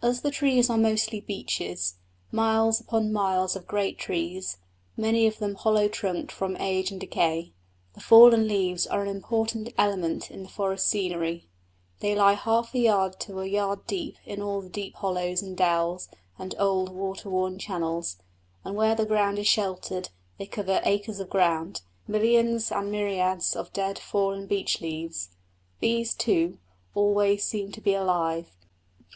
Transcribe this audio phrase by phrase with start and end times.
[0.00, 1.96] As the trees are mostly beeches
[2.30, 4.58] miles upon miles of great trees,
[4.96, 7.50] many of them hollow trunked from age and decay
[7.94, 11.48] the fallen leaves are an important element in the forest scenery.
[11.98, 15.56] They lie half a yard to a yard deep in all the deep hollows and
[15.56, 18.18] dells and old water worn channels,
[18.62, 23.72] and where the ground is sheltered they cover acres of ground millions and myriads of
[23.72, 25.30] dead, fallen beech leaves.
[25.80, 26.58] These, too,
[26.94, 28.52] always seem to be alive.